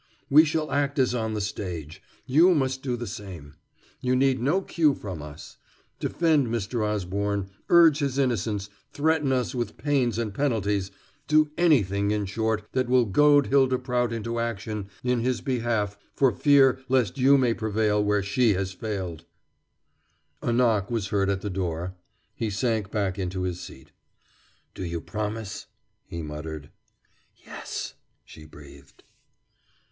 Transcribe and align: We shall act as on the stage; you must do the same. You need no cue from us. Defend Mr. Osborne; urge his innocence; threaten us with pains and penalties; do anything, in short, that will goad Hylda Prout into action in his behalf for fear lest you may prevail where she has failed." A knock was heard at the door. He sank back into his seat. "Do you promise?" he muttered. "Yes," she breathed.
We 0.31 0.45
shall 0.45 0.71
act 0.71 0.97
as 0.97 1.13
on 1.13 1.35
the 1.35 1.41
stage; 1.41 2.01
you 2.25 2.55
must 2.55 2.81
do 2.81 2.97
the 2.97 3.05
same. 3.05 3.53
You 3.99 4.15
need 4.15 4.39
no 4.41 4.63
cue 4.63 4.95
from 4.95 5.21
us. 5.21 5.57
Defend 5.99 6.47
Mr. 6.47 6.83
Osborne; 6.83 7.51
urge 7.69 7.99
his 7.99 8.17
innocence; 8.17 8.67
threaten 8.91 9.31
us 9.31 9.53
with 9.53 9.77
pains 9.77 10.17
and 10.17 10.33
penalties; 10.33 10.89
do 11.27 11.51
anything, 11.55 12.09
in 12.09 12.25
short, 12.25 12.67
that 12.71 12.89
will 12.89 13.05
goad 13.05 13.49
Hylda 13.51 13.77
Prout 13.77 14.11
into 14.11 14.39
action 14.39 14.89
in 15.03 15.19
his 15.19 15.39
behalf 15.39 15.99
for 16.15 16.31
fear 16.31 16.79
lest 16.89 17.19
you 17.19 17.37
may 17.37 17.53
prevail 17.53 18.03
where 18.03 18.23
she 18.23 18.55
has 18.55 18.71
failed." 18.73 19.25
A 20.41 20.51
knock 20.51 20.89
was 20.89 21.09
heard 21.09 21.29
at 21.29 21.41
the 21.41 21.49
door. 21.51 21.93
He 22.33 22.49
sank 22.49 22.89
back 22.89 23.19
into 23.19 23.43
his 23.43 23.59
seat. 23.61 23.91
"Do 24.73 24.83
you 24.83 24.99
promise?" 24.99 25.67
he 26.07 26.23
muttered. 26.23 26.71
"Yes," 27.45 27.93
she 28.25 28.45
breathed. 28.47 29.03